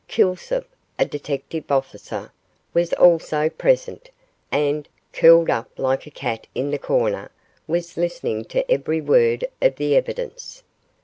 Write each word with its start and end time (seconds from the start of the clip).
Kilsip, 0.07 0.65
a 0.97 1.05
detective 1.05 1.71
officer, 1.71 2.31
was 2.73 2.91
also 2.93 3.49
present, 3.49 4.09
and, 4.51 4.89
curled 5.13 5.51
up 5.51 5.69
like 5.77 6.07
a 6.07 6.09
cat 6.09 6.47
in 6.55 6.71
the 6.71 6.79
corner, 6.79 7.29
was 7.67 7.97
listening 7.97 8.43
to 8.45 8.71
every 8.71 8.99
word 8.99 9.45
of 9.61 9.75
the 9.75 9.95
evidence. 9.95 10.63